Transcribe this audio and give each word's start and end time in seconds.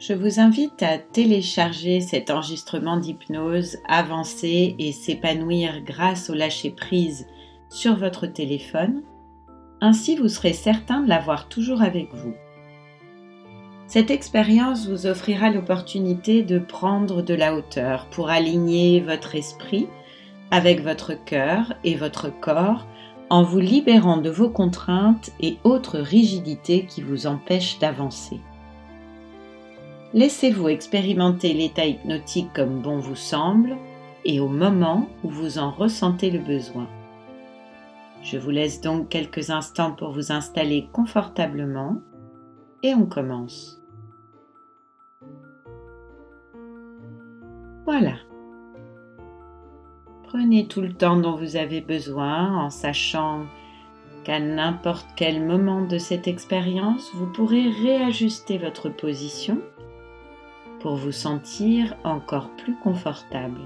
Je 0.00 0.14
vous 0.14 0.40
invite 0.40 0.82
à 0.82 0.96
télécharger 0.96 2.00
cet 2.00 2.30
enregistrement 2.30 2.96
d'hypnose 2.96 3.76
avancé 3.86 4.74
et 4.78 4.92
s'épanouir 4.92 5.82
grâce 5.84 6.30
au 6.30 6.34
lâcher-prise 6.34 7.26
sur 7.68 7.96
votre 7.96 8.26
téléphone. 8.26 9.02
Ainsi, 9.82 10.16
vous 10.16 10.28
serez 10.28 10.54
certain 10.54 11.02
de 11.02 11.08
l'avoir 11.10 11.50
toujours 11.50 11.82
avec 11.82 12.14
vous. 12.14 12.32
Cette 13.88 14.10
expérience 14.10 14.88
vous 14.88 15.06
offrira 15.06 15.50
l'opportunité 15.50 16.44
de 16.44 16.58
prendre 16.58 17.20
de 17.20 17.34
la 17.34 17.54
hauteur 17.54 18.06
pour 18.06 18.30
aligner 18.30 19.02
votre 19.02 19.34
esprit 19.34 19.86
avec 20.50 20.82
votre 20.82 21.12
cœur 21.12 21.74
et 21.84 21.94
votre 21.94 22.30
corps 22.40 22.86
en 23.28 23.42
vous 23.42 23.60
libérant 23.60 24.16
de 24.16 24.30
vos 24.30 24.48
contraintes 24.48 25.30
et 25.40 25.58
autres 25.62 25.98
rigidités 25.98 26.86
qui 26.86 27.02
vous 27.02 27.26
empêchent 27.26 27.78
d'avancer. 27.80 28.40
Laissez-vous 30.12 30.68
expérimenter 30.68 31.52
l'état 31.52 31.86
hypnotique 31.86 32.52
comme 32.52 32.82
bon 32.82 32.98
vous 32.98 33.14
semble 33.14 33.76
et 34.24 34.40
au 34.40 34.48
moment 34.48 35.08
où 35.22 35.30
vous 35.30 35.58
en 35.58 35.70
ressentez 35.70 36.30
le 36.30 36.40
besoin. 36.40 36.88
Je 38.20 38.36
vous 38.36 38.50
laisse 38.50 38.80
donc 38.80 39.08
quelques 39.08 39.50
instants 39.50 39.92
pour 39.92 40.10
vous 40.10 40.32
installer 40.32 40.88
confortablement 40.92 42.02
et 42.82 42.92
on 42.92 43.06
commence. 43.06 43.80
Voilà. 47.84 48.14
Prenez 50.24 50.66
tout 50.66 50.80
le 50.80 50.92
temps 50.92 51.16
dont 51.16 51.36
vous 51.36 51.54
avez 51.56 51.80
besoin 51.80 52.64
en 52.64 52.70
sachant 52.70 53.46
qu'à 54.24 54.40
n'importe 54.40 55.06
quel 55.16 55.44
moment 55.44 55.82
de 55.82 55.98
cette 55.98 56.26
expérience, 56.26 57.10
vous 57.14 57.26
pourrez 57.26 57.68
réajuster 57.68 58.58
votre 58.58 58.88
position 58.88 59.62
pour 60.80 60.96
vous 60.96 61.12
sentir 61.12 61.94
encore 62.04 62.50
plus 62.56 62.74
confortable. 62.76 63.60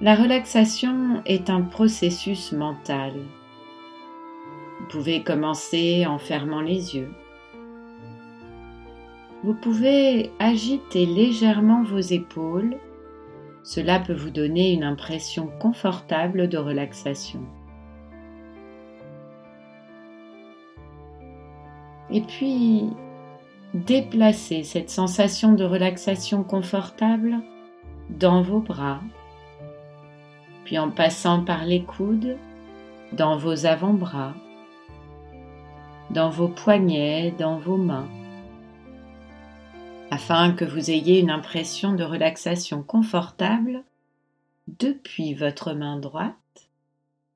La 0.00 0.14
relaxation 0.14 1.22
est 1.24 1.48
un 1.48 1.62
processus 1.62 2.52
mental. 2.52 3.14
Vous 4.78 4.86
pouvez 4.90 5.22
commencer 5.22 6.04
en 6.06 6.18
fermant 6.18 6.60
les 6.60 6.96
yeux. 6.96 7.10
Vous 9.42 9.54
pouvez 9.54 10.32
agiter 10.38 11.06
légèrement 11.06 11.82
vos 11.82 11.98
épaules. 11.98 12.76
Cela 13.62 13.98
peut 13.98 14.14
vous 14.14 14.30
donner 14.30 14.72
une 14.72 14.84
impression 14.84 15.50
confortable 15.60 16.48
de 16.48 16.58
relaxation. 16.58 17.40
Et 22.10 22.20
puis, 22.20 22.90
déplacez 23.74 24.62
cette 24.62 24.90
sensation 24.90 25.52
de 25.52 25.64
relaxation 25.64 26.42
confortable 26.44 27.40
dans 28.10 28.42
vos 28.42 28.60
bras, 28.60 29.00
puis 30.64 30.78
en 30.78 30.90
passant 30.90 31.44
par 31.44 31.64
les 31.64 31.82
coudes, 31.82 32.36
dans 33.12 33.36
vos 33.36 33.66
avant-bras, 33.66 34.34
dans 36.10 36.30
vos 36.30 36.48
poignets, 36.48 37.32
dans 37.38 37.58
vos 37.58 37.76
mains, 37.76 38.08
afin 40.10 40.52
que 40.52 40.64
vous 40.64 40.90
ayez 40.90 41.20
une 41.20 41.30
impression 41.30 41.92
de 41.94 42.04
relaxation 42.04 42.82
confortable 42.82 43.82
depuis 44.68 45.34
votre 45.34 45.72
main 45.72 45.98
droite 45.98 46.34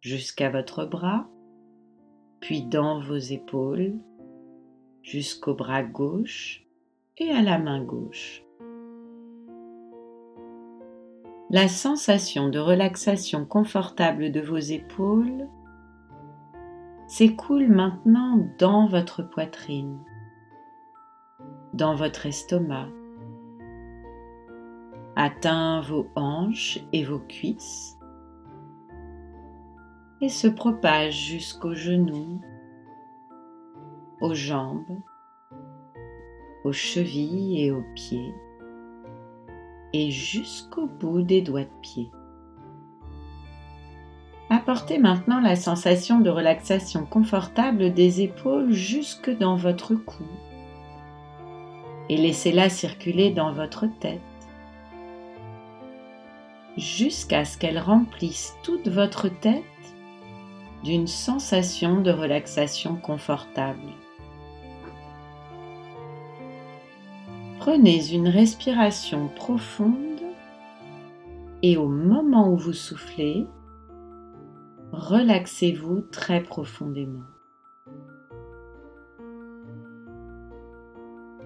jusqu'à 0.00 0.50
votre 0.50 0.84
bras, 0.84 1.26
puis 2.40 2.62
dans 2.62 3.00
vos 3.00 3.16
épaules, 3.16 3.94
jusqu'au 5.10 5.54
bras 5.54 5.82
gauche 5.82 6.64
et 7.18 7.32
à 7.32 7.42
la 7.42 7.58
main 7.58 7.82
gauche. 7.82 8.44
La 11.50 11.66
sensation 11.66 12.48
de 12.48 12.60
relaxation 12.60 13.44
confortable 13.44 14.30
de 14.30 14.40
vos 14.40 14.58
épaules 14.58 15.48
s'écoule 17.08 17.66
maintenant 17.66 18.38
dans 18.60 18.86
votre 18.86 19.24
poitrine, 19.24 19.98
dans 21.74 21.96
votre 21.96 22.26
estomac, 22.26 22.88
atteint 25.16 25.80
vos 25.80 26.06
hanches 26.14 26.78
et 26.92 27.02
vos 27.02 27.18
cuisses 27.18 27.98
et 30.20 30.28
se 30.28 30.46
propage 30.46 31.18
jusqu'aux 31.18 31.74
genoux, 31.74 32.40
aux 34.20 34.34
jambes, 34.34 35.00
aux 36.64 36.72
chevilles 36.72 37.64
et 37.64 37.70
aux 37.70 37.84
pieds, 37.94 38.34
et 39.92 40.10
jusqu'au 40.10 40.86
bout 40.86 41.22
des 41.22 41.42
doigts 41.42 41.64
de 41.64 41.80
pied. 41.82 42.10
Apportez 44.50 44.98
maintenant 44.98 45.40
la 45.40 45.54
sensation 45.54 46.20
de 46.20 46.28
relaxation 46.28 47.06
confortable 47.06 47.94
des 47.94 48.20
épaules 48.20 48.72
jusque 48.72 49.30
dans 49.30 49.56
votre 49.56 49.94
cou 49.94 50.24
et 52.08 52.16
laissez-la 52.16 52.68
circuler 52.68 53.30
dans 53.30 53.52
votre 53.52 53.86
tête 53.86 54.20
jusqu'à 56.76 57.44
ce 57.44 57.56
qu'elle 57.56 57.78
remplisse 57.78 58.56
toute 58.64 58.88
votre 58.88 59.28
tête 59.28 59.62
d'une 60.82 61.06
sensation 61.06 62.00
de 62.00 62.10
relaxation 62.10 62.96
confortable. 62.96 63.92
Prenez 67.60 68.14
une 68.14 68.28
respiration 68.28 69.28
profonde 69.28 70.22
et 71.62 71.76
au 71.76 71.88
moment 71.88 72.50
où 72.50 72.56
vous 72.56 72.72
soufflez, 72.72 73.46
relaxez-vous 74.92 76.00
très 76.10 76.42
profondément. 76.42 77.26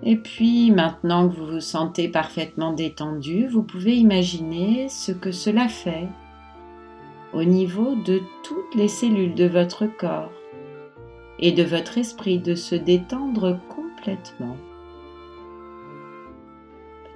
Et 0.04 0.16
puis 0.16 0.70
maintenant 0.70 1.28
que 1.28 1.34
vous 1.34 1.46
vous 1.46 1.60
sentez 1.60 2.08
parfaitement 2.08 2.72
détendu, 2.72 3.48
vous 3.48 3.64
pouvez 3.64 3.96
imaginer 3.96 4.88
ce 4.88 5.10
que 5.10 5.32
cela 5.32 5.66
fait 5.66 6.06
au 7.32 7.42
niveau 7.42 7.96
de 7.96 8.20
toutes 8.44 8.76
les 8.76 8.86
cellules 8.86 9.34
de 9.34 9.46
votre 9.46 9.86
corps 9.86 10.30
et 11.40 11.50
de 11.50 11.64
votre 11.64 11.98
esprit 11.98 12.38
de 12.38 12.54
se 12.54 12.76
détendre 12.76 13.58
complètement. 13.68 14.56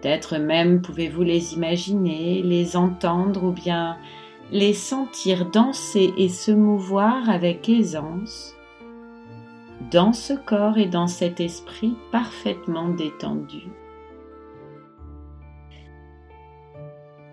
Peut-être 0.00 0.38
même 0.38 0.80
pouvez-vous 0.80 1.22
les 1.22 1.54
imaginer, 1.54 2.42
les 2.42 2.76
entendre 2.76 3.44
ou 3.44 3.52
bien 3.52 3.96
les 4.52 4.72
sentir 4.72 5.50
danser 5.50 6.14
et 6.16 6.28
se 6.28 6.52
mouvoir 6.52 7.28
avec 7.28 7.68
aisance 7.68 8.54
dans 9.90 10.12
ce 10.12 10.34
corps 10.34 10.78
et 10.78 10.86
dans 10.86 11.06
cet 11.06 11.40
esprit 11.40 11.94
parfaitement 12.12 12.88
détendu. 12.88 13.62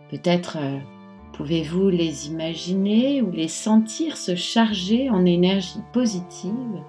Peut-être 0.10 0.58
euh, 0.60 0.80
pouvez-vous 1.34 1.90
les 1.90 2.28
imaginer 2.28 3.22
ou 3.22 3.32
les 3.32 3.48
sentir 3.48 4.18
se 4.18 4.36
charger 4.36 5.10
en 5.10 5.26
énergie 5.26 5.82
positive 5.94 6.84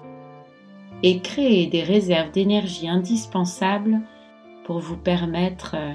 et 1.03 1.19
créer 1.19 1.67
des 1.67 1.83
réserves 1.83 2.31
d'énergie 2.31 2.87
indispensables 2.87 3.99
vous 4.75 4.97
permettre, 4.97 5.75
euh, 5.75 5.93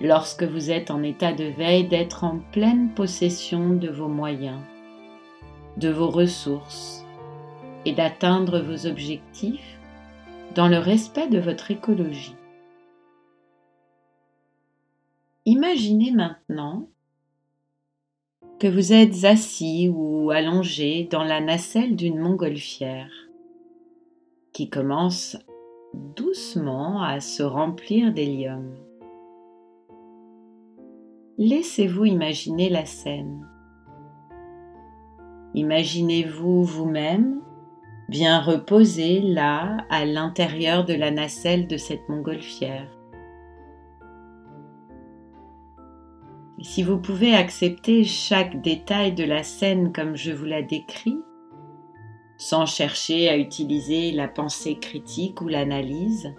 lorsque 0.00 0.44
vous 0.44 0.70
êtes 0.70 0.90
en 0.90 1.02
état 1.02 1.32
de 1.32 1.44
veille, 1.44 1.86
d'être 1.86 2.24
en 2.24 2.38
pleine 2.52 2.90
possession 2.94 3.70
de 3.70 3.88
vos 3.88 4.08
moyens, 4.08 4.60
de 5.76 5.90
vos 5.90 6.08
ressources 6.08 7.04
et 7.84 7.92
d'atteindre 7.92 8.60
vos 8.60 8.86
objectifs 8.86 9.78
dans 10.54 10.68
le 10.68 10.78
respect 10.78 11.28
de 11.28 11.38
votre 11.38 11.70
écologie. 11.70 12.36
Imaginez 15.46 16.12
maintenant 16.12 16.88
que 18.58 18.68
vous 18.68 18.92
êtes 18.92 19.24
assis 19.24 19.90
ou 19.92 20.30
allongé 20.30 21.08
dans 21.10 21.24
la 21.24 21.40
nacelle 21.40 21.96
d'une 21.96 22.18
montgolfière 22.18 23.10
qui 24.52 24.70
commence 24.70 25.36
doucement 26.16 27.02
à 27.02 27.20
se 27.20 27.42
remplir 27.42 28.12
d'hélium. 28.12 28.74
Laissez-vous 31.38 32.04
imaginer 32.04 32.68
la 32.68 32.84
scène. 32.84 33.46
Imaginez-vous 35.54 36.64
vous-même 36.64 37.40
bien 38.08 38.40
reposé 38.40 39.20
là 39.20 39.78
à 39.90 40.04
l'intérieur 40.04 40.84
de 40.84 40.94
la 40.94 41.10
nacelle 41.10 41.66
de 41.66 41.76
cette 41.76 42.08
montgolfière. 42.08 42.88
Si 46.60 46.82
vous 46.82 46.98
pouvez 46.98 47.34
accepter 47.34 48.04
chaque 48.04 48.62
détail 48.62 49.12
de 49.12 49.24
la 49.24 49.42
scène 49.42 49.92
comme 49.92 50.16
je 50.16 50.32
vous 50.32 50.46
la 50.46 50.62
décris, 50.62 51.18
sans 52.44 52.66
chercher 52.66 53.30
à 53.30 53.38
utiliser 53.38 54.12
la 54.12 54.28
pensée 54.28 54.74
critique 54.74 55.40
ou 55.40 55.48
l'analyse, 55.48 56.34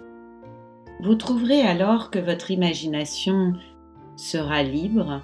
vous 1.00 1.16
trouverez 1.16 1.62
alors 1.62 2.12
que 2.12 2.20
votre 2.20 2.52
imagination 2.52 3.54
sera 4.14 4.62
libre 4.62 5.22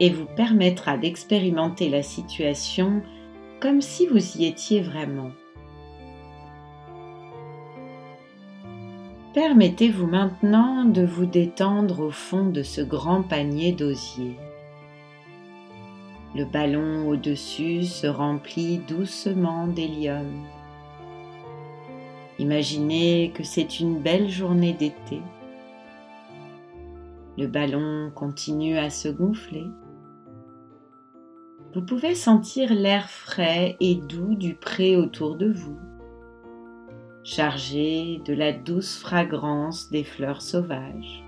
et 0.00 0.08
vous 0.08 0.24
permettra 0.34 0.96
d'expérimenter 0.96 1.90
la 1.90 2.02
situation 2.02 3.02
comme 3.60 3.82
si 3.82 4.06
vous 4.06 4.38
y 4.38 4.46
étiez 4.46 4.80
vraiment. 4.80 5.32
Permettez-vous 9.34 10.06
maintenant 10.06 10.86
de 10.86 11.04
vous 11.04 11.26
détendre 11.26 12.00
au 12.00 12.10
fond 12.10 12.46
de 12.46 12.62
ce 12.62 12.80
grand 12.80 13.22
panier 13.22 13.72
d'osier. 13.72 14.38
Le 16.36 16.44
ballon 16.44 17.08
au-dessus 17.08 17.84
se 17.84 18.06
remplit 18.06 18.76
doucement 18.76 19.68
d'hélium. 19.68 20.44
Imaginez 22.38 23.32
que 23.34 23.42
c'est 23.42 23.80
une 23.80 24.02
belle 24.02 24.28
journée 24.28 24.74
d'été. 24.74 25.22
Le 27.38 27.46
ballon 27.46 28.12
continue 28.14 28.76
à 28.76 28.90
se 28.90 29.08
gonfler. 29.08 29.64
Vous 31.74 31.80
pouvez 31.80 32.14
sentir 32.14 32.74
l'air 32.74 33.08
frais 33.08 33.78
et 33.80 33.94
doux 33.94 34.34
du 34.34 34.54
pré 34.54 34.94
autour 34.94 35.36
de 35.36 35.50
vous 35.50 35.78
chargé 37.24 38.20
de 38.26 38.34
la 38.34 38.52
douce 38.52 38.98
fragrance 38.98 39.90
des 39.90 40.04
fleurs 40.04 40.42
sauvages. 40.42 41.24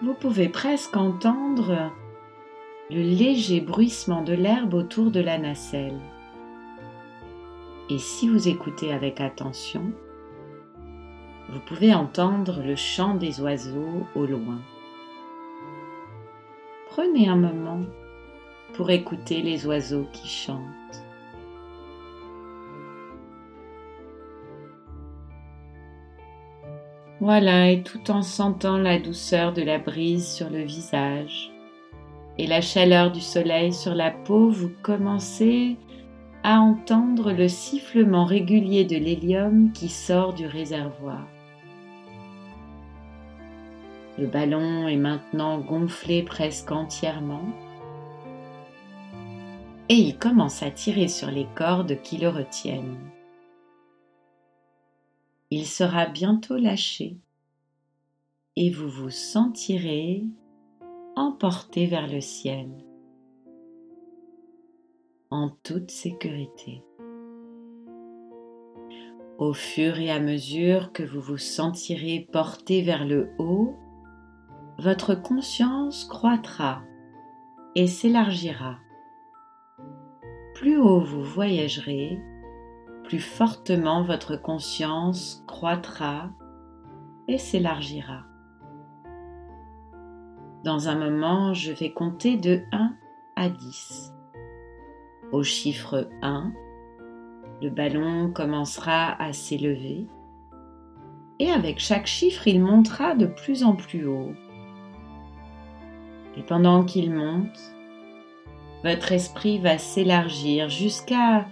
Vous 0.00 0.14
pouvez 0.14 0.48
presque 0.48 0.96
entendre 0.96 1.92
le 2.90 3.00
léger 3.00 3.60
bruissement 3.60 4.22
de 4.22 4.34
l'herbe 4.34 4.74
autour 4.74 5.10
de 5.10 5.20
la 5.20 5.38
nacelle. 5.38 5.98
Et 7.88 7.98
si 7.98 8.28
vous 8.28 8.46
écoutez 8.46 8.92
avec 8.92 9.20
attention, 9.20 9.90
vous 11.48 11.60
pouvez 11.60 11.94
entendre 11.94 12.62
le 12.62 12.76
chant 12.76 13.14
des 13.14 13.40
oiseaux 13.40 14.06
au 14.14 14.26
loin. 14.26 14.60
Prenez 16.90 17.28
un 17.28 17.36
moment 17.36 17.80
pour 18.74 18.90
écouter 18.90 19.40
les 19.40 19.66
oiseaux 19.66 20.06
qui 20.12 20.28
chantent. 20.28 20.60
Voilà, 27.20 27.70
et 27.70 27.82
tout 27.82 28.10
en 28.10 28.20
sentant 28.20 28.76
la 28.76 28.98
douceur 28.98 29.54
de 29.54 29.62
la 29.62 29.78
brise 29.78 30.28
sur 30.28 30.50
le 30.50 30.60
visage 30.60 31.53
et 32.38 32.46
la 32.46 32.60
chaleur 32.60 33.12
du 33.12 33.20
soleil 33.20 33.72
sur 33.72 33.94
la 33.94 34.10
peau, 34.10 34.50
vous 34.50 34.70
commencez 34.82 35.76
à 36.42 36.60
entendre 36.60 37.32
le 37.32 37.48
sifflement 37.48 38.24
régulier 38.24 38.84
de 38.84 38.96
l'hélium 38.96 39.72
qui 39.72 39.88
sort 39.88 40.34
du 40.34 40.46
réservoir. 40.46 41.26
Le 44.18 44.26
ballon 44.26 44.86
est 44.86 44.96
maintenant 44.96 45.58
gonflé 45.58 46.22
presque 46.22 46.70
entièrement. 46.70 47.44
Et 49.88 49.96
il 49.96 50.18
commence 50.18 50.62
à 50.62 50.70
tirer 50.70 51.08
sur 51.08 51.30
les 51.30 51.46
cordes 51.54 52.00
qui 52.02 52.18
le 52.18 52.28
retiennent. 52.28 52.98
Il 55.50 55.66
sera 55.66 56.06
bientôt 56.06 56.56
lâché. 56.56 57.16
Et 58.56 58.70
vous 58.70 58.88
vous 58.88 59.10
sentirez 59.10 60.24
emporté 61.16 61.86
vers 61.86 62.08
le 62.08 62.20
ciel 62.20 62.68
en 65.30 65.50
toute 65.62 65.90
sécurité. 65.90 66.82
Au 69.38 69.52
fur 69.52 69.98
et 69.98 70.10
à 70.10 70.20
mesure 70.20 70.92
que 70.92 71.02
vous 71.02 71.20
vous 71.20 71.38
sentirez 71.38 72.28
porté 72.32 72.82
vers 72.82 73.04
le 73.04 73.30
haut, 73.38 73.74
votre 74.78 75.14
conscience 75.14 76.04
croîtra 76.04 76.82
et 77.74 77.86
s'élargira. 77.86 78.78
Plus 80.54 80.78
haut 80.78 81.00
vous 81.00 81.22
voyagerez, 81.22 82.18
plus 83.04 83.20
fortement 83.20 84.02
votre 84.02 84.36
conscience 84.36 85.44
croîtra 85.46 86.30
et 87.28 87.38
s'élargira. 87.38 88.24
Dans 90.64 90.88
un 90.88 90.96
moment, 90.96 91.52
je 91.52 91.72
vais 91.72 91.92
compter 91.92 92.38
de 92.38 92.62
1 92.72 92.94
à 93.36 93.50
10. 93.50 94.14
Au 95.30 95.42
chiffre 95.42 96.08
1, 96.22 96.54
le 97.60 97.68
ballon 97.68 98.30
commencera 98.30 99.22
à 99.22 99.34
s'élever 99.34 100.06
et 101.38 101.50
avec 101.50 101.80
chaque 101.80 102.06
chiffre, 102.06 102.48
il 102.48 102.62
montera 102.62 103.14
de 103.14 103.26
plus 103.26 103.62
en 103.62 103.76
plus 103.76 104.06
haut. 104.06 104.32
Et 106.38 106.42
pendant 106.42 106.82
qu'il 106.82 107.12
monte, 107.12 107.58
votre 108.84 109.12
esprit 109.12 109.58
va 109.58 109.76
s'élargir 109.76 110.70
jusqu'à 110.70 111.44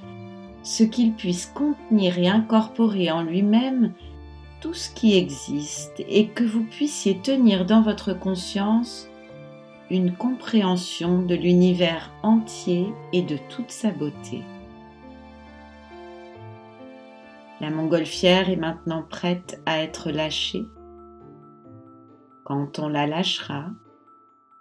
ce 0.63 0.85
qu'il 0.85 1.13
puisse 1.13 1.53
contenir 1.55 2.19
et 2.19 2.29
incorporer 2.29 3.11
en 3.11 3.23
lui-même 3.23 3.93
tout 4.63 4.75
ce 4.75 4.89
qui 4.95 5.19
existe 5.19 6.01
et 6.09 6.29
que 6.29 6.45
vous 6.45 6.65
puissiez 6.65 7.21
tenir 7.21 7.67
dans 7.67 7.83
votre 7.83 8.15
conscience 8.15 9.09
une 9.91 10.15
compréhension 10.17 11.21
de 11.21 11.35
l'univers 11.35 12.13
entier 12.23 12.95
et 13.13 13.23
de 13.23 13.37
toute 13.51 13.73
sa 13.73 13.91
beauté. 13.91 14.43
La 17.61 17.71
montgolfière 17.71 18.49
est 18.49 18.57
maintenant 18.57 19.03
prête 19.03 19.61
à 19.67 19.83
être 19.83 20.11
lâchée. 20.11 20.65
Quand 22.45 22.79
on 22.79 22.89
la 22.89 23.07
lâchera, 23.07 23.67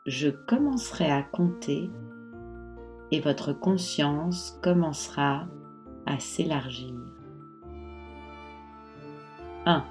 je 0.07 0.29
commencerai 0.29 1.11
à 1.11 1.21
compter 1.21 1.91
et 3.11 3.19
votre 3.19 3.53
conscience 3.53 4.57
commencera 4.63 5.45
à 6.07 6.19
s'élargir. 6.19 7.10
1. 9.65 9.83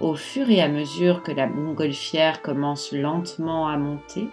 Au 0.00 0.14
fur 0.14 0.50
et 0.50 0.60
à 0.60 0.68
mesure 0.68 1.22
que 1.22 1.32
la 1.32 1.46
montgolfière 1.46 2.42
commence 2.42 2.92
lentement 2.92 3.66
à 3.68 3.78
monter, 3.78 4.28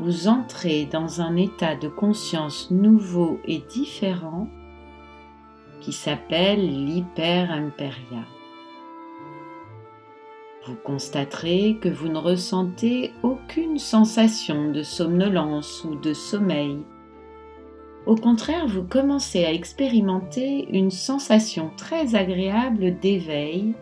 vous 0.00 0.28
entrez 0.28 0.86
dans 0.86 1.20
un 1.20 1.36
état 1.36 1.76
de 1.76 1.88
conscience 1.88 2.70
nouveau 2.70 3.38
et 3.44 3.58
différent 3.58 4.48
qui 5.80 5.92
s'appelle 5.92 6.60
l'hyper-impéria. 6.60 8.24
Vous 10.66 10.76
constaterez 10.76 11.78
que 11.80 11.88
vous 11.88 12.08
ne 12.08 12.18
ressentez 12.18 13.12
aucune 13.22 13.78
sensation 13.78 14.70
de 14.70 14.82
somnolence 14.82 15.84
ou 15.84 15.94
de 15.94 16.12
sommeil 16.12 16.84
au 18.06 18.14
contraire, 18.14 18.66
vous 18.66 18.82
commencez 18.82 19.44
à 19.44 19.52
expérimenter 19.52 20.68
une 20.70 20.90
sensation 20.90 21.70
très 21.76 22.14
agréable 22.14 22.98
d'éveil 22.98 23.74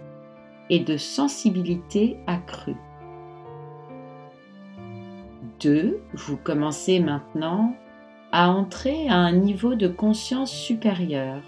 et 0.70 0.80
de 0.80 0.96
sensibilité 0.96 2.18
accrue. 2.26 2.76
2. 5.60 6.00
Vous 6.14 6.37
commencez 6.37 7.00
maintenant 7.00 7.75
à 8.32 8.50
entrer 8.50 9.08
à 9.08 9.16
un 9.16 9.32
niveau 9.32 9.75
de 9.75 9.88
conscience 9.88 10.52
supérieur, 10.52 11.40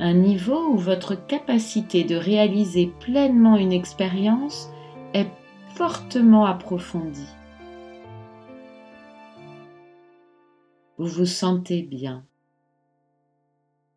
un 0.00 0.14
niveau 0.14 0.70
où 0.72 0.76
votre 0.76 1.14
capacité 1.14 2.04
de 2.04 2.16
réaliser 2.16 2.92
pleinement 3.00 3.56
une 3.56 3.72
expérience 3.72 4.68
est 5.14 5.30
fortement 5.74 6.44
approfondie. 6.44 7.28
Vous 10.98 11.06
vous 11.06 11.26
sentez 11.26 11.82
bien. 11.82 12.24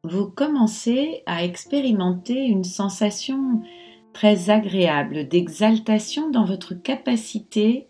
Vous 0.03 0.29
commencez 0.29 1.23
à 1.25 1.43
expérimenter 1.43 2.45
une 2.45 2.63
sensation 2.63 3.61
très 4.13 4.49
agréable 4.49 5.27
d'exaltation 5.27 6.29
dans 6.29 6.45
votre 6.45 6.73
capacité 6.73 7.89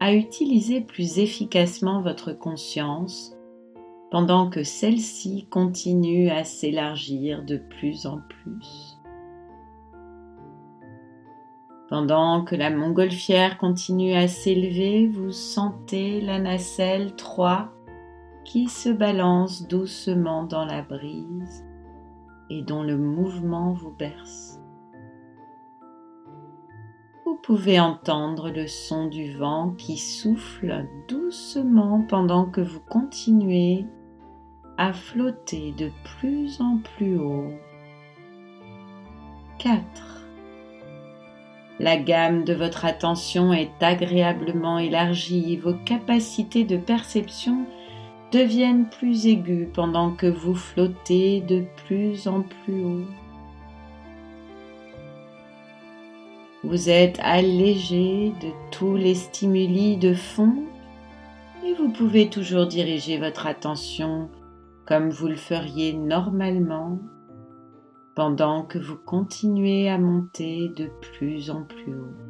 à 0.00 0.12
utiliser 0.14 0.80
plus 0.80 1.18
efficacement 1.18 2.02
votre 2.02 2.32
conscience 2.32 3.34
pendant 4.10 4.48
que 4.48 4.62
celle-ci 4.62 5.46
continue 5.50 6.30
à 6.30 6.44
s'élargir 6.44 7.42
de 7.42 7.56
plus 7.56 8.06
en 8.06 8.20
plus. 8.28 8.98
Pendant 11.88 12.44
que 12.44 12.54
la 12.54 12.70
montgolfière 12.70 13.58
continue 13.58 14.12
à 14.14 14.28
s'élever, 14.28 15.06
vous 15.06 15.32
sentez 15.32 16.20
la 16.20 16.38
nacelle 16.38 17.14
3 17.16 17.75
qui 18.46 18.68
se 18.68 18.88
balance 18.88 19.66
doucement 19.66 20.44
dans 20.44 20.64
la 20.64 20.80
brise 20.80 21.66
et 22.48 22.62
dont 22.62 22.84
le 22.84 22.96
mouvement 22.96 23.72
vous 23.72 23.90
berce. 23.90 24.60
Vous 27.24 27.36
pouvez 27.42 27.80
entendre 27.80 28.50
le 28.50 28.68
son 28.68 29.08
du 29.08 29.36
vent 29.36 29.74
qui 29.76 29.98
souffle 29.98 30.86
doucement 31.08 32.06
pendant 32.08 32.46
que 32.46 32.60
vous 32.60 32.80
continuez 32.88 33.84
à 34.78 34.92
flotter 34.92 35.72
de 35.72 35.90
plus 36.04 36.60
en 36.60 36.78
plus 36.78 37.18
haut. 37.18 37.50
4. 39.58 39.82
La 41.80 41.96
gamme 41.96 42.44
de 42.44 42.54
votre 42.54 42.84
attention 42.84 43.52
est 43.52 43.82
agréablement 43.82 44.78
élargie, 44.78 45.56
vos 45.56 45.74
capacités 45.74 46.64
de 46.64 46.76
perception 46.76 47.66
deviennent 48.32 48.88
plus 48.88 49.26
aiguës 49.26 49.68
pendant 49.72 50.12
que 50.12 50.26
vous 50.26 50.54
flottez 50.54 51.40
de 51.40 51.64
plus 51.86 52.26
en 52.26 52.42
plus 52.42 52.84
haut. 52.84 53.06
Vous 56.64 56.90
êtes 56.90 57.18
allégé 57.22 58.32
de 58.42 58.48
tous 58.72 58.96
les 58.96 59.14
stimuli 59.14 59.96
de 59.96 60.14
fond 60.14 60.64
et 61.64 61.74
vous 61.74 61.90
pouvez 61.90 62.28
toujours 62.28 62.66
diriger 62.66 63.18
votre 63.18 63.46
attention 63.46 64.28
comme 64.86 65.10
vous 65.10 65.28
le 65.28 65.36
feriez 65.36 65.92
normalement 65.92 66.98
pendant 68.16 68.62
que 68.62 68.78
vous 68.78 68.96
continuez 68.96 69.88
à 69.88 69.98
monter 69.98 70.68
de 70.76 70.90
plus 71.00 71.50
en 71.50 71.62
plus 71.62 71.94
haut. 71.94 72.25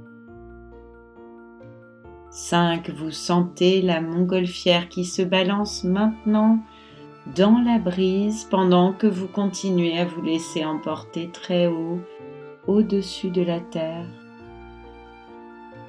5. 2.37 2.91
Vous 2.91 3.13
sentez 3.13 3.81
la 3.81 4.03
montgolfière 4.03 4.91
qui 4.91 5.07
se 5.07 5.23
balance 5.23 5.85
maintenant 5.85 6.59
dans 7.35 7.59
la 7.65 7.79
brise 7.79 8.45
pendant 8.51 8.93
que 8.93 9.07
vous 9.07 9.27
continuez 9.27 9.99
à 9.99 10.05
vous 10.05 10.21
laisser 10.21 10.63
emporter 10.63 11.31
très 11.33 11.67
haut 11.67 11.99
au-dessus 12.67 13.31
de 13.31 13.41
la 13.41 13.61
terre. 13.61 14.05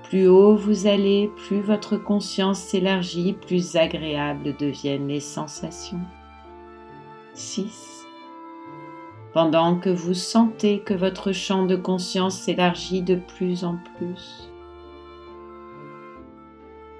Plus 0.04 0.30
haut 0.30 0.56
vous 0.56 0.88
allez, 0.88 1.30
plus 1.36 1.60
votre 1.60 1.98
conscience 1.98 2.60
s'élargit, 2.60 3.34
plus 3.34 3.76
agréables 3.76 4.56
deviennent 4.56 5.10
les 5.10 5.20
sensations. 5.20 6.00
6. 7.34 8.06
Pendant 9.34 9.76
que 9.76 9.90
vous 9.90 10.14
sentez 10.14 10.80
que 10.80 10.94
votre 10.94 11.34
champ 11.34 11.66
de 11.66 11.76
conscience 11.76 12.40
s'élargit 12.40 13.02
de 13.02 13.16
plus 13.16 13.66
en 13.66 13.78
plus, 13.98 14.47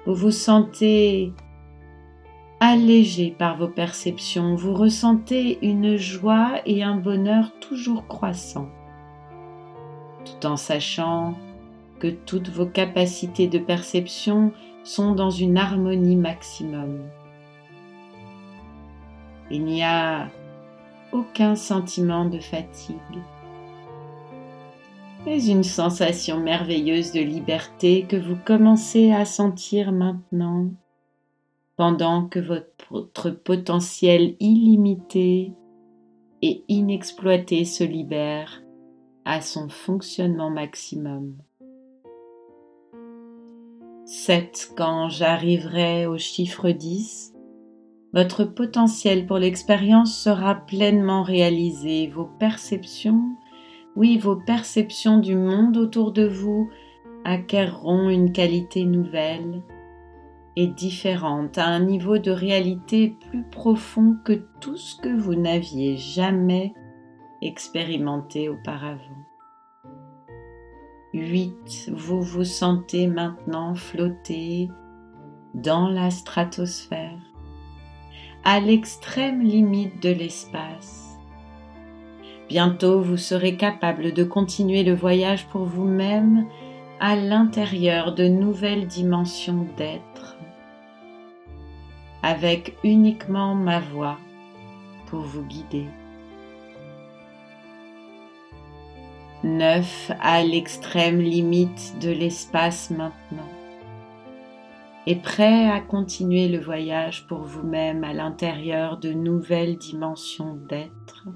vous 0.08 0.14
vous 0.14 0.30
sentez 0.30 1.34
allégé 2.60 3.30
par 3.30 3.58
vos 3.58 3.68
perceptions, 3.68 4.54
vous 4.54 4.72
ressentez 4.72 5.58
une 5.60 5.96
joie 5.96 6.62
et 6.64 6.82
un 6.82 6.96
bonheur 6.96 7.52
toujours 7.60 8.06
croissants, 8.06 8.70
tout 10.24 10.46
en 10.46 10.56
sachant 10.56 11.34
que 11.98 12.06
toutes 12.08 12.48
vos 12.48 12.64
capacités 12.64 13.48
de 13.48 13.58
perception 13.58 14.50
sont 14.82 15.14
dans 15.14 15.28
une 15.28 15.58
harmonie 15.58 16.16
maximum. 16.16 17.02
Il 19.50 19.62
n'y 19.66 19.82
a 19.82 20.28
aucun 21.12 21.54
sentiment 21.54 22.24
de 22.24 22.38
fatigue, 22.38 22.96
une 25.36 25.62
sensation 25.62 26.40
merveilleuse 26.40 27.12
de 27.12 27.20
liberté 27.20 28.06
que 28.08 28.16
vous 28.16 28.36
commencez 28.46 29.12
à 29.12 29.24
sentir 29.24 29.92
maintenant 29.92 30.70
pendant 31.76 32.26
que 32.26 32.40
votre 32.40 33.30
potentiel 33.30 34.36
illimité 34.40 35.52
et 36.42 36.64
inexploité 36.68 37.64
se 37.64 37.84
libère 37.84 38.62
à 39.24 39.40
son 39.40 39.68
fonctionnement 39.68 40.50
maximum. 40.50 41.36
7. 44.06 44.72
Quand 44.76 45.08
j'arriverai 45.10 46.06
au 46.06 46.16
chiffre 46.16 46.70
10, 46.70 47.34
votre 48.14 48.44
potentiel 48.44 49.26
pour 49.26 49.38
l'expérience 49.38 50.18
sera 50.18 50.54
pleinement 50.54 51.22
réalisé. 51.22 52.06
Vos 52.08 52.24
perceptions, 52.24 53.22
oui, 53.98 54.16
vos 54.16 54.36
perceptions 54.36 55.18
du 55.18 55.34
monde 55.34 55.76
autour 55.76 56.12
de 56.12 56.24
vous 56.24 56.70
acquerront 57.24 58.08
une 58.08 58.30
qualité 58.30 58.84
nouvelle 58.84 59.64
et 60.54 60.68
différente 60.68 61.58
à 61.58 61.66
un 61.66 61.80
niveau 61.80 62.18
de 62.18 62.30
réalité 62.30 63.16
plus 63.28 63.42
profond 63.42 64.16
que 64.24 64.44
tout 64.60 64.76
ce 64.76 65.00
que 65.00 65.08
vous 65.08 65.34
n'aviez 65.34 65.96
jamais 65.96 66.74
expérimenté 67.42 68.48
auparavant. 68.48 69.24
8. 71.12 71.90
Vous 71.92 72.22
vous 72.22 72.44
sentez 72.44 73.08
maintenant 73.08 73.74
flotter 73.74 74.68
dans 75.54 75.88
la 75.88 76.12
stratosphère 76.12 77.18
à 78.44 78.60
l'extrême 78.60 79.42
limite 79.42 80.00
de 80.00 80.10
l'espace. 80.10 81.07
Bientôt 82.48 83.02
vous 83.02 83.18
serez 83.18 83.56
capable 83.56 84.14
de 84.14 84.24
continuer 84.24 84.82
le 84.82 84.94
voyage 84.94 85.46
pour 85.48 85.64
vous-même 85.64 86.46
à 86.98 87.14
l'intérieur 87.14 88.14
de 88.14 88.26
nouvelles 88.26 88.86
dimensions 88.86 89.66
d'être, 89.76 90.38
avec 92.22 92.76
uniquement 92.84 93.54
ma 93.54 93.80
voix 93.80 94.18
pour 95.06 95.20
vous 95.20 95.42
guider. 95.42 95.86
9 99.44 100.12
à 100.18 100.42
l'extrême 100.42 101.20
limite 101.20 101.96
de 102.00 102.10
l'espace 102.10 102.90
maintenant 102.90 103.48
et 105.06 105.16
prêt 105.16 105.70
à 105.70 105.80
continuer 105.80 106.48
le 106.48 106.58
voyage 106.58 107.26
pour 107.28 107.42
vous-même 107.42 108.04
à 108.04 108.12
l'intérieur 108.12 108.98
de 108.98 109.12
nouvelles 109.12 109.78
dimensions 109.78 110.58
d'être. 110.68 111.26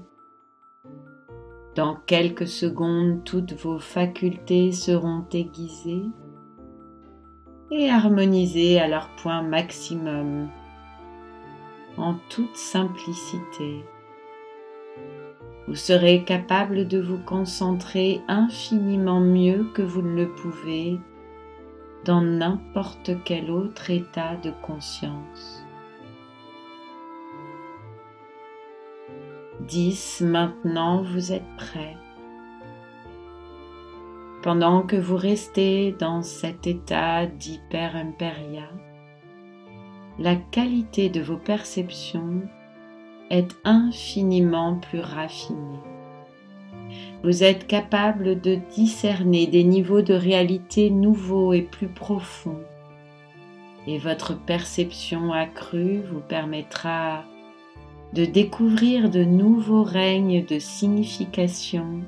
Dans 1.75 1.95
quelques 2.05 2.47
secondes, 2.47 3.23
toutes 3.23 3.53
vos 3.53 3.79
facultés 3.79 4.71
seront 4.71 5.25
aiguisées 5.31 6.05
et 7.71 7.89
harmonisées 7.89 8.79
à 8.79 8.87
leur 8.87 9.09
point 9.15 9.41
maximum, 9.41 10.49
en 11.97 12.15
toute 12.29 12.55
simplicité. 12.55 13.83
Vous 15.67 15.75
serez 15.75 16.23
capable 16.23 16.87
de 16.87 16.99
vous 16.99 17.17
concentrer 17.17 18.21
infiniment 18.27 19.21
mieux 19.21 19.65
que 19.73 19.81
vous 19.81 20.03
ne 20.03 20.15
le 20.15 20.29
pouvez 20.29 20.99
dans 22.05 22.21
n'importe 22.21 23.11
quel 23.23 23.49
autre 23.49 23.89
état 23.89 24.35
de 24.35 24.51
conscience. 24.61 25.62
10. 29.67 30.21
Maintenant, 30.21 31.03
vous 31.03 31.31
êtes 31.31 31.55
prêt. 31.57 31.95
Pendant 34.41 34.81
que 34.81 34.95
vous 34.95 35.17
restez 35.17 35.93
dans 35.93 36.21
cet 36.21 36.67
état 36.67 37.25
d'hyper-impéria, 37.25 38.69
la 40.19 40.35
qualité 40.35 41.09
de 41.09 41.21
vos 41.21 41.37
perceptions 41.37 42.41
est 43.29 43.55
infiniment 43.63 44.75
plus 44.75 44.99
raffinée 44.99 45.79
vous 47.23 47.43
êtes 47.43 47.67
capable 47.67 48.41
de 48.41 48.55
discerner 48.75 49.47
des 49.47 49.63
niveaux 49.63 50.01
de 50.01 50.13
réalité 50.13 50.89
nouveaux 50.89 51.53
et 51.53 51.61
plus 51.61 51.87
profonds. 51.87 52.61
Et 53.87 53.97
votre 53.97 54.37
perception 54.37 55.31
accrue 55.31 56.01
vous 56.11 56.19
permettra 56.19 57.23
de 58.13 58.25
découvrir 58.25 59.09
de 59.09 59.23
nouveaux 59.23 59.81
règnes 59.81 60.45
de 60.45 60.59
signification 60.59 62.01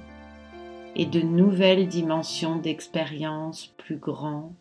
et 0.95 1.07
de 1.07 1.19
nouvelles 1.19 1.88
dimensions 1.88 2.57
d'expérience 2.57 3.74
plus 3.77 3.97
grands 3.97 4.53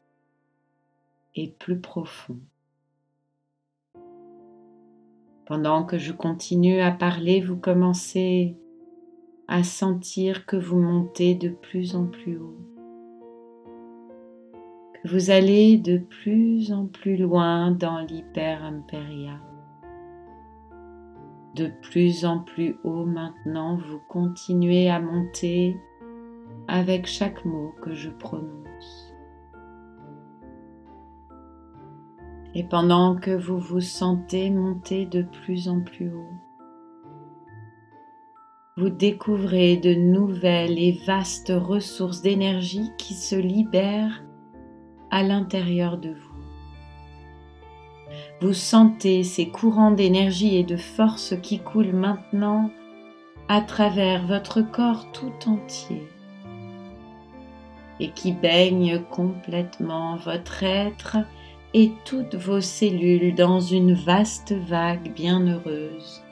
et 1.34 1.48
plus 1.48 1.78
profonds. 1.78 2.40
Pendant 5.44 5.84
que 5.84 5.98
je 5.98 6.12
continue 6.12 6.80
à 6.80 6.90
parler, 6.90 7.42
vous 7.42 7.56
commencez 7.56 8.56
à 9.46 9.62
sentir 9.62 10.46
que 10.46 10.56
vous 10.56 10.78
montez 10.78 11.34
de 11.34 11.50
plus 11.50 11.94
en 11.94 12.06
plus 12.06 12.38
haut, 12.38 12.56
que 14.94 15.08
vous 15.08 15.28
allez 15.28 15.76
de 15.76 15.98
plus 15.98 16.72
en 16.72 16.86
plus 16.86 17.18
loin 17.18 17.70
dans 17.70 17.98
l'hyper-impéria. 17.98 19.38
De 21.54 21.70
plus 21.82 22.24
en 22.24 22.40
plus 22.40 22.76
haut 22.82 23.04
maintenant, 23.04 23.76
vous 23.76 24.00
continuez 24.08 24.90
à 24.90 24.98
monter 24.98 25.76
avec 26.66 27.06
chaque 27.06 27.44
mot 27.44 27.72
que 27.80 27.94
je 27.94 28.10
prononce. 28.10 29.14
Et 32.54 32.64
pendant 32.64 33.14
que 33.14 33.30
vous 33.30 33.58
vous 33.58 33.80
sentez 33.80 34.50
monter 34.50 35.06
de 35.06 35.22
plus 35.22 35.68
en 35.68 35.80
plus 35.80 36.12
haut, 36.12 36.34
vous 38.76 38.90
découvrez 38.90 39.76
de 39.76 39.94
nouvelles 39.94 40.78
et 40.80 40.98
vastes 41.06 41.52
ressources 41.54 42.22
d'énergie 42.22 42.90
qui 42.98 43.14
se 43.14 43.36
libèrent 43.36 44.24
à 45.12 45.22
l'intérieur 45.22 45.98
de 45.98 46.10
vous. 46.10 46.33
Vous 48.40 48.54
sentez 48.54 49.22
ces 49.22 49.48
courants 49.48 49.92
d'énergie 49.92 50.56
et 50.56 50.64
de 50.64 50.76
force 50.76 51.34
qui 51.42 51.60
coulent 51.60 51.94
maintenant 51.94 52.70
à 53.48 53.60
travers 53.60 54.26
votre 54.26 54.60
corps 54.60 55.10
tout 55.12 55.48
entier 55.48 56.06
et 58.00 58.10
qui 58.10 58.32
baignent 58.32 59.00
complètement 59.10 60.16
votre 60.16 60.62
être 60.62 61.18
et 61.74 61.92
toutes 62.04 62.34
vos 62.34 62.60
cellules 62.60 63.34
dans 63.34 63.60
une 63.60 63.94
vaste 63.94 64.52
vague 64.52 65.12
bienheureuse 65.12 66.22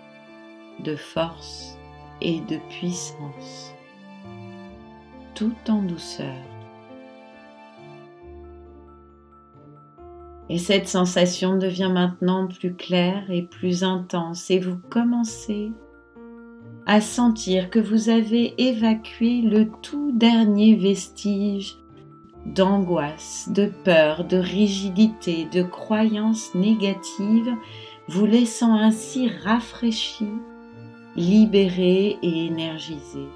de 0.80 0.96
force 0.96 1.78
et 2.20 2.40
de 2.40 2.58
puissance, 2.68 3.74
tout 5.34 5.54
en 5.68 5.82
douceur. 5.82 6.51
Et 10.52 10.58
cette 10.58 10.86
sensation 10.86 11.56
devient 11.56 11.90
maintenant 11.90 12.46
plus 12.46 12.74
claire 12.74 13.30
et 13.30 13.40
plus 13.40 13.84
intense 13.84 14.50
et 14.50 14.58
vous 14.58 14.76
commencez 14.90 15.72
à 16.84 17.00
sentir 17.00 17.70
que 17.70 17.78
vous 17.78 18.10
avez 18.10 18.52
évacué 18.62 19.40
le 19.40 19.70
tout 19.80 20.12
dernier 20.12 20.74
vestige 20.74 21.78
d'angoisse, 22.44 23.48
de 23.50 23.72
peur, 23.82 24.26
de 24.26 24.36
rigidité, 24.36 25.46
de 25.50 25.62
croyances 25.62 26.54
négatives, 26.54 27.54
vous 28.08 28.26
laissant 28.26 28.74
ainsi 28.74 29.30
rafraîchi, 29.30 30.28
libéré 31.16 32.18
et 32.22 32.44
énergisé. 32.44 33.26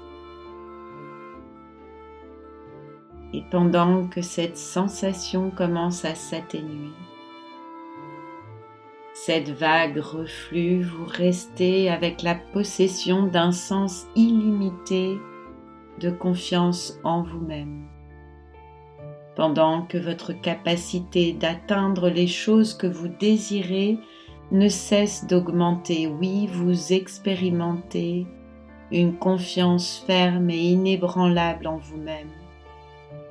Et 3.33 3.41
pendant 3.49 4.05
que 4.05 4.21
cette 4.21 4.57
sensation 4.57 5.49
commence 5.49 6.05
à 6.05 6.13
s'atténuer, 6.13 6.91
cette 9.25 9.49
vague 9.49 9.97
reflue, 9.97 10.83
vous 10.83 11.05
restez 11.05 11.89
avec 11.89 12.21
la 12.21 12.35
possession 12.35 13.25
d'un 13.25 13.51
sens 13.51 14.05
illimité 14.15 15.17
de 15.99 16.11
confiance 16.11 16.99
en 17.03 17.23
vous-même. 17.23 17.87
Pendant 19.35 19.81
que 19.81 19.97
votre 19.97 20.33
capacité 20.33 21.33
d'atteindre 21.33 22.09
les 22.09 22.27
choses 22.27 22.75
que 22.75 22.85
vous 22.85 23.07
désirez 23.07 23.97
ne 24.51 24.69
cesse 24.69 25.25
d'augmenter, 25.25 26.05
oui, 26.07 26.47
vous 26.47 26.93
expérimentez 26.93 28.27
une 28.91 29.17
confiance 29.17 30.03
ferme 30.05 30.51
et 30.51 30.61
inébranlable 30.61 31.65
en 31.65 31.77
vous-même 31.77 32.29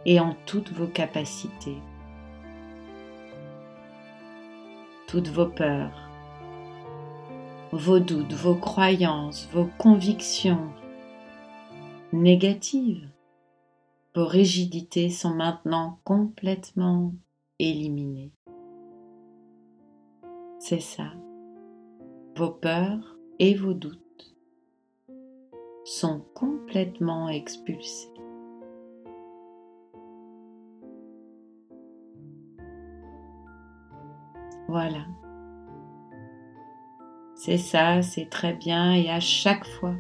et 0.05 0.19
en 0.19 0.37
toutes 0.47 0.73
vos 0.73 0.89
capacités. 0.89 1.79
Toutes 5.07 5.29
vos 5.29 5.47
peurs, 5.47 6.11
vos 7.71 8.01
doutes, 8.01 8.33
vos 8.33 8.57
croyances, 8.57 9.49
vos 9.53 9.69
convictions 9.79 10.73
négatives, 12.13 13.09
vos 14.17 14.27
rigidités 14.27 15.11
sont 15.11 15.35
maintenant 15.35 16.01
complètement 16.03 17.15
éliminées. 17.61 18.33
C'est 20.59 20.81
ça. 20.81 21.13
Vos 22.37 22.51
peurs 22.51 23.17
et 23.39 23.55
vos 23.55 23.75
doutes 23.75 24.35
sont 25.85 26.25
complètement 26.35 27.29
expulsés. 27.29 28.16
Voilà. 34.69 35.07
C'est 37.35 37.59
ça, 37.59 38.03
c'est 38.03 38.31
très 38.31 38.55
bien 38.55 38.95
et 38.95 39.11
à 39.11 39.21
chaque 39.21 39.67
fois 39.67 39.95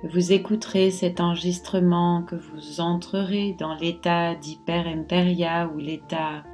que 0.00 0.06
vous 0.06 0.32
écouterez 0.32 0.90
cet 0.90 1.20
enregistrement, 1.20 2.22
que 2.22 2.36
vous 2.36 2.80
entrerez 2.80 3.54
dans 3.58 3.74
l'état 3.74 4.34
d'hyper-impéria 4.34 5.70
ou 5.74 5.78
l'état 5.78 6.44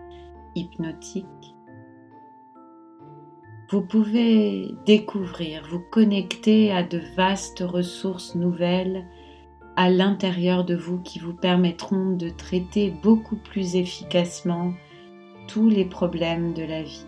hypnotique, 0.55 1.55
vous 3.71 3.83
pouvez 3.83 4.75
découvrir, 4.87 5.63
vous 5.71 5.83
connecter 5.93 6.73
à 6.73 6.83
de 6.83 7.01
vastes 7.17 7.61
ressources 7.61 8.35
nouvelles 8.35 9.07
à 9.77 9.91
l'intérieur 9.91 10.65
de 10.65 10.75
vous 10.75 10.99
qui 10.99 11.21
vous 11.21 11.35
permettront 11.35 12.11
de 12.11 12.31
traiter 12.31 12.91
beaucoup 12.91 13.37
plus 13.37 13.77
efficacement 13.77 14.73
les 15.59 15.85
problèmes 15.85 16.55
de 16.55 16.63
la 16.63 16.83
vie. 16.83 17.07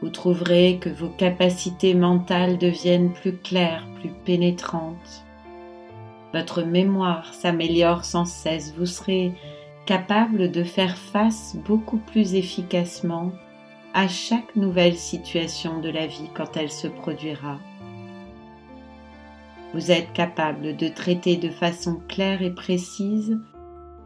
Vous 0.00 0.10
trouverez 0.10 0.78
que 0.80 0.88
vos 0.88 1.08
capacités 1.08 1.94
mentales 1.94 2.58
deviennent 2.58 3.12
plus 3.12 3.36
claires, 3.36 3.84
plus 3.98 4.10
pénétrantes. 4.24 5.24
Votre 6.32 6.62
mémoire 6.62 7.34
s'améliore 7.34 8.04
sans 8.04 8.24
cesse. 8.24 8.74
Vous 8.76 8.86
serez 8.86 9.32
capable 9.86 10.52
de 10.52 10.62
faire 10.62 10.96
face 10.96 11.56
beaucoup 11.66 11.98
plus 11.98 12.34
efficacement 12.34 13.32
à 13.92 14.06
chaque 14.06 14.54
nouvelle 14.54 14.96
situation 14.96 15.80
de 15.80 15.88
la 15.88 16.06
vie 16.06 16.30
quand 16.34 16.56
elle 16.56 16.70
se 16.70 16.86
produira. 16.86 17.58
Vous 19.74 19.90
êtes 19.90 20.12
capable 20.12 20.76
de 20.76 20.88
traiter 20.88 21.36
de 21.36 21.50
façon 21.50 22.00
claire 22.08 22.42
et 22.42 22.54
précise 22.54 23.38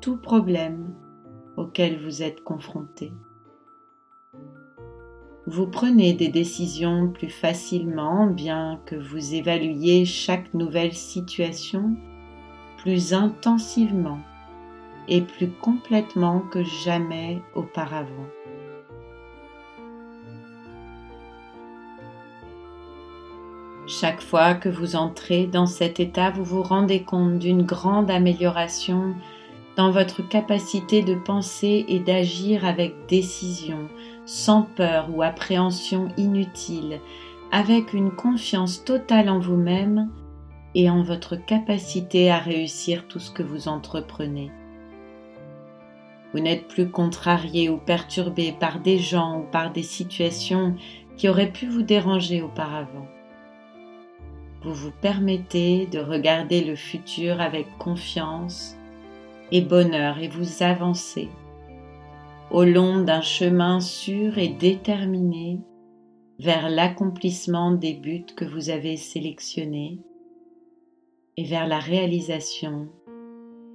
tout 0.01 0.17
problème 0.17 0.95
vous 2.01 2.23
êtes 2.23 2.43
confronté. 2.43 3.13
Vous 5.47 5.67
prenez 5.67 6.13
des 6.13 6.29
décisions 6.29 7.09
plus 7.09 7.31
facilement, 7.31 8.27
bien 8.27 8.81
que 8.87 8.95
vous 8.95 9.35
évaluiez 9.35 10.05
chaque 10.05 10.55
nouvelle 10.55 10.95
situation 10.95 11.97
plus 12.79 13.13
intensivement 13.13 14.21
et 15.09 15.21
plus 15.21 15.51
complètement 15.51 16.41
que 16.41 16.63
jamais 16.65 17.41
auparavant. 17.55 18.27
Chaque 23.89 24.23
fois 24.23 24.55
que 24.55 24.69
vous 24.69 24.95
entrez 24.95 25.47
dans 25.47 25.67
cet 25.67 25.99
état, 25.99 26.31
vous 26.31 26.45
vous 26.45 26.63
rendez 26.63 27.03
compte 27.03 27.39
d'une 27.39 27.63
grande 27.63 28.11
amélioration 28.11 29.15
dans 29.77 29.91
votre 29.91 30.27
capacité 30.27 31.03
de 31.03 31.15
penser 31.15 31.85
et 31.89 31.99
d'agir 31.99 32.65
avec 32.65 32.95
décision, 33.09 33.89
sans 34.27 34.63
peur 34.63 35.09
ou 35.15 35.23
appréhension 35.23 36.09
inutile, 36.17 37.01
avec 37.51 37.93
une 37.93 38.11
confiance 38.11 38.85
totale 38.85 39.29
en 39.29 39.39
vous-même 39.39 40.11
et 40.75 40.91
en 40.91 41.03
votre 41.03 41.37
capacité 41.37 42.31
à 42.31 42.39
réussir 42.39 43.07
tout 43.09 43.19
ce 43.19 43.31
que 43.31 43.43
vous 43.43 43.69
entreprenez. 43.69 44.51
Vous 46.33 46.41
n'êtes 46.41 46.67
plus 46.67 46.91
contrarié 46.91 47.69
ou 47.69 47.77
perturbé 47.77 48.53
par 48.59 48.81
des 48.81 48.99
gens 48.99 49.41
ou 49.41 49.43
par 49.43 49.71
des 49.71 49.83
situations 49.83 50.77
qui 51.17 51.29
auraient 51.29 51.53
pu 51.53 51.67
vous 51.67 51.83
déranger 51.83 52.41
auparavant. 52.41 53.07
Vous 54.63 54.73
vous 54.73 54.93
permettez 55.03 55.87
de 55.87 55.99
regarder 55.99 56.65
le 56.65 56.77
futur 56.77 57.41
avec 57.41 57.67
confiance 57.79 58.77
et 59.53 59.61
bonheur 59.61 60.19
et 60.19 60.29
vous 60.29 60.63
avancez 60.63 61.29
au 62.51 62.65
long 62.65 63.03
d'un 63.03 63.21
chemin 63.21 63.81
sûr 63.81 64.39
et 64.39 64.49
déterminé 64.49 65.61
vers 66.39 66.71
l'accomplissement 66.71 67.71
des 67.71 67.93
buts 67.93 68.27
que 68.35 68.47
vous 68.47 68.71
avez 68.71 68.97
sélectionnés 68.97 70.01
et 71.37 71.45
vers 71.45 71.67
la 71.67 71.79
réalisation 71.79 72.89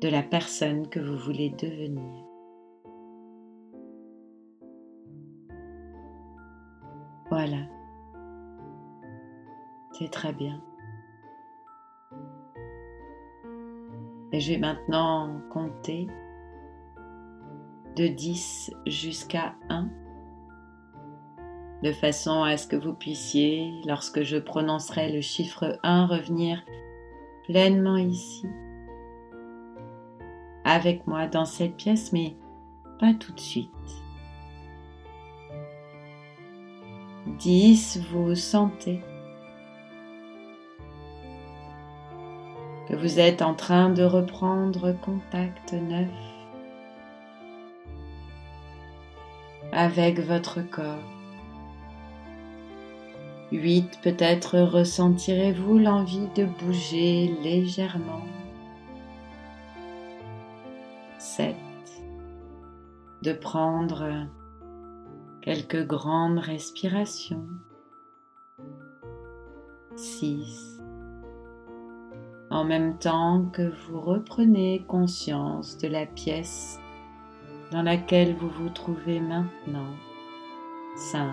de 0.02 0.10
la 0.10 0.24
personne 0.24 0.90
que 0.90 1.00
vous 1.00 1.18
voulez 1.18 1.50
devenir. 1.50 2.26
Voilà, 7.30 7.68
c'est 9.94 10.12
très 10.12 10.34
bien. 10.34 10.62
Et 14.38 14.40
je 14.40 14.52
vais 14.52 14.60
maintenant 14.60 15.42
compter 15.50 16.06
de 17.96 18.06
10 18.06 18.72
jusqu'à 18.86 19.56
1. 19.70 19.90
de 21.82 21.92
façon 21.92 22.44
à 22.44 22.56
ce 22.56 22.68
que 22.68 22.76
vous 22.76 22.94
puissiez, 22.94 23.82
lorsque 23.88 24.22
je 24.22 24.38
prononcerai 24.38 25.12
le 25.12 25.22
chiffre 25.22 25.80
1, 25.82 26.06
revenir 26.06 26.64
pleinement 27.48 27.98
ici, 27.98 28.46
avec 30.64 31.08
moi 31.08 31.26
dans 31.26 31.46
cette 31.46 31.76
pièce, 31.76 32.14
mais 32.14 32.36
pas 33.00 33.16
tout 33.16 33.34
de 33.34 33.40
suite. 33.40 33.72
10, 37.40 38.04
vous 38.12 38.36
sentez 38.36 39.02
vous 43.08 43.22
êtes 43.22 43.42
en 43.42 43.54
train 43.54 43.90
de 43.90 44.04
reprendre 44.04 44.92
contact 45.00 45.72
neuf 45.72 46.10
avec 49.72 50.20
votre 50.20 50.60
corps. 50.60 51.14
8. 53.54 54.00
Peut-être 54.04 54.60
ressentirez-vous 54.60 55.78
l'envie 55.78 56.28
de 56.36 56.44
bouger 56.44 57.34
légèrement. 57.42 58.26
7. 61.18 61.56
De 63.22 63.32
prendre 63.32 64.28
quelques 65.42 65.88
grandes 65.88 66.40
respirations. 66.40 67.48
6. 69.96 70.77
En 72.50 72.64
même 72.64 72.98
temps 72.98 73.46
que 73.52 73.74
vous 73.88 74.00
reprenez 74.00 74.84
conscience 74.88 75.78
de 75.78 75.88
la 75.88 76.06
pièce 76.06 76.80
dans 77.72 77.84
laquelle 77.84 78.36
vous 78.36 78.50
vous 78.50 78.70
trouvez 78.70 79.20
maintenant. 79.20 79.94
5 80.96 81.28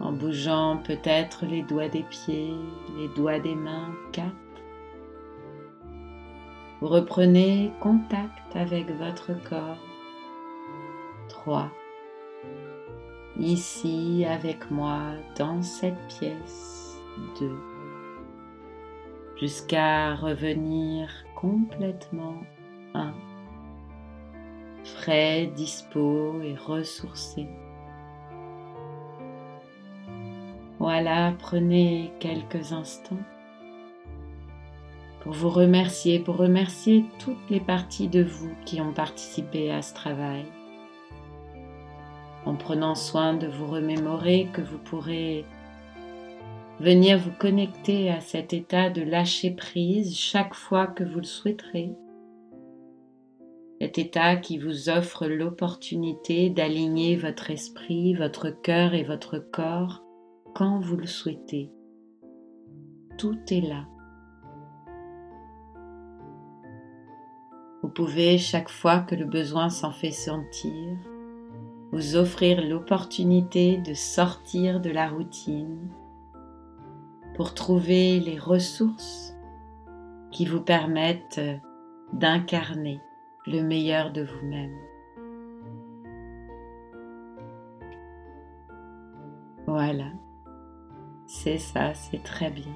en 0.00 0.12
bougeant 0.12 0.78
peut-être 0.78 1.44
les 1.46 1.62
doigts 1.62 1.88
des 1.88 2.04
pieds, 2.04 2.54
les 2.96 3.08
doigts 3.08 3.40
des 3.40 3.54
mains, 3.54 3.92
4. 4.12 4.26
Vous 6.80 6.88
reprenez 6.88 7.72
contact 7.80 8.54
avec 8.54 8.90
votre 8.96 9.32
corps, 9.48 9.76
3. 11.28 11.70
Ici 13.38 14.24
avec 14.28 14.70
moi 14.70 15.00
dans 15.36 15.62
cette 15.62 15.98
pièce, 16.08 17.00
2. 17.40 17.77
Jusqu'à 19.40 20.16
revenir 20.16 21.08
complètement 21.36 22.34
1. 22.94 23.14
Frais, 24.82 25.46
dispo 25.54 26.40
et 26.42 26.56
ressourcé. 26.56 27.46
Voilà, 30.80 31.34
prenez 31.38 32.12
quelques 32.18 32.72
instants 32.72 33.22
pour 35.20 35.32
vous 35.34 35.50
remercier, 35.50 36.18
pour 36.18 36.36
remercier 36.36 37.04
toutes 37.20 37.48
les 37.48 37.60
parties 37.60 38.08
de 38.08 38.24
vous 38.24 38.50
qui 38.64 38.80
ont 38.80 38.92
participé 38.92 39.70
à 39.70 39.82
ce 39.82 39.94
travail, 39.94 40.46
en 42.44 42.56
prenant 42.56 42.96
soin 42.96 43.34
de 43.34 43.46
vous 43.46 43.66
remémorer 43.66 44.48
que 44.52 44.62
vous 44.62 44.78
pourrez 44.78 45.44
venir 46.80 47.18
vous 47.18 47.32
connecter 47.32 48.10
à 48.10 48.20
cet 48.20 48.52
état 48.52 48.88
de 48.88 49.02
lâcher 49.02 49.50
prise 49.50 50.16
chaque 50.16 50.54
fois 50.54 50.86
que 50.86 51.02
vous 51.02 51.18
le 51.18 51.24
souhaiterez. 51.24 51.92
Cet 53.80 53.98
état 53.98 54.36
qui 54.36 54.58
vous 54.58 54.88
offre 54.88 55.26
l'opportunité 55.26 56.50
d'aligner 56.50 57.16
votre 57.16 57.50
esprit, 57.50 58.14
votre 58.14 58.50
cœur 58.50 58.94
et 58.94 59.04
votre 59.04 59.38
corps 59.38 60.02
quand 60.54 60.80
vous 60.80 60.96
le 60.96 61.06
souhaitez. 61.06 61.70
Tout 63.18 63.38
est 63.50 63.60
là. 63.60 63.86
Vous 67.82 67.88
pouvez, 67.88 68.38
chaque 68.38 68.68
fois 68.68 69.00
que 69.00 69.14
le 69.14 69.24
besoin 69.24 69.70
s'en 69.70 69.92
fait 69.92 70.10
sentir, 70.10 70.96
vous 71.92 72.16
offrir 72.16 72.60
l'opportunité 72.60 73.78
de 73.78 73.94
sortir 73.94 74.80
de 74.80 74.90
la 74.90 75.08
routine 75.08 75.88
pour 77.38 77.54
trouver 77.54 78.18
les 78.18 78.36
ressources 78.36 79.32
qui 80.32 80.44
vous 80.44 80.60
permettent 80.60 81.40
d'incarner 82.12 83.00
le 83.46 83.62
meilleur 83.62 84.10
de 84.10 84.22
vous-même. 84.24 84.76
Voilà. 89.68 90.06
C'est 91.28 91.58
ça, 91.58 91.94
c'est 91.94 92.24
très 92.24 92.50
bien. 92.50 92.74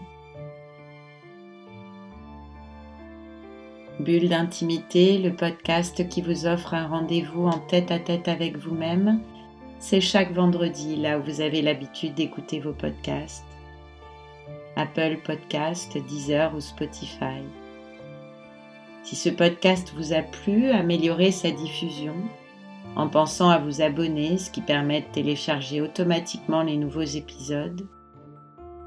Bulle 3.98 4.28
d'intimité, 4.28 5.18
le 5.18 5.34
podcast 5.34 6.08
qui 6.08 6.22
vous 6.22 6.46
offre 6.46 6.74
un 6.74 6.86
rendez-vous 6.86 7.46
en 7.46 7.58
tête 7.58 7.90
à 7.90 7.98
tête 7.98 8.28
avec 8.28 8.56
vous-même, 8.56 9.22
c'est 9.80 10.00
chaque 10.00 10.32
vendredi 10.32 10.94
là 10.94 11.18
où 11.18 11.24
vous 11.24 11.40
avez 11.40 11.62
l'habitude 11.62 12.14
d'écouter 12.14 12.60
vos 12.60 12.72
podcasts. 12.72 13.51
Apple 14.76 15.18
Podcast, 15.24 15.98
Deezer 16.08 16.54
ou 16.54 16.60
Spotify. 16.60 17.42
Si 19.02 19.16
ce 19.16 19.28
podcast 19.28 19.92
vous 19.96 20.12
a 20.12 20.22
plu, 20.22 20.70
améliorez 20.70 21.32
sa 21.32 21.50
diffusion 21.50 22.14
en 22.96 23.08
pensant 23.08 23.50
à 23.50 23.58
vous 23.58 23.80
abonner, 23.80 24.38
ce 24.38 24.50
qui 24.50 24.60
permet 24.60 25.02
de 25.02 25.12
télécharger 25.12 25.80
automatiquement 25.80 26.62
les 26.62 26.76
nouveaux 26.76 27.00
épisodes 27.00 27.86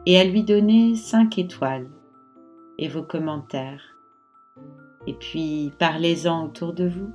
et 0.05 0.19
à 0.19 0.23
lui 0.23 0.43
donner 0.43 0.95
5 0.95 1.37
étoiles 1.39 1.89
et 2.77 2.87
vos 2.87 3.03
commentaires. 3.03 3.81
Et 5.07 5.13
puis 5.13 5.71
parlez-en 5.79 6.45
autour 6.45 6.73
de 6.73 6.87
vous. 6.87 7.11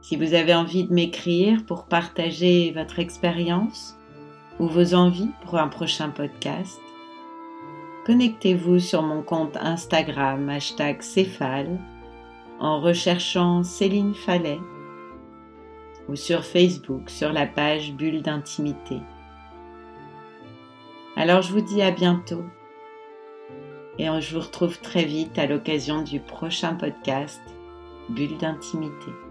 Si 0.00 0.16
vous 0.16 0.34
avez 0.34 0.54
envie 0.54 0.84
de 0.84 0.92
m'écrire 0.92 1.64
pour 1.64 1.86
partager 1.86 2.72
votre 2.72 2.98
expérience 2.98 3.96
ou 4.58 4.66
vos 4.66 4.94
envies 4.94 5.30
pour 5.42 5.58
un 5.58 5.68
prochain 5.68 6.10
podcast, 6.10 6.80
connectez-vous 8.06 8.78
sur 8.78 9.02
mon 9.02 9.22
compte 9.22 9.56
Instagram 9.56 10.48
hashtag 10.48 11.02
Céphale 11.02 11.78
en 12.60 12.80
recherchant 12.80 13.62
Céline 13.62 14.14
Fallet 14.14 14.60
ou 16.08 16.16
sur 16.16 16.44
Facebook 16.44 17.10
sur 17.10 17.32
la 17.32 17.46
page 17.46 17.92
Bulle 17.94 18.22
d'intimité. 18.22 19.00
Alors 21.16 21.42
je 21.42 21.52
vous 21.52 21.60
dis 21.60 21.82
à 21.82 21.90
bientôt 21.90 22.44
et 23.98 24.06
je 24.20 24.34
vous 24.34 24.40
retrouve 24.40 24.80
très 24.80 25.04
vite 25.04 25.38
à 25.38 25.46
l'occasion 25.46 26.02
du 26.02 26.20
prochain 26.20 26.74
podcast 26.74 27.40
Bulle 28.08 28.36
d'intimité. 28.38 29.23